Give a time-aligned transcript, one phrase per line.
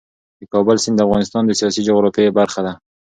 [0.39, 2.73] د کابل سیند د افغانستان د سیاسي جغرافیې برخه ده.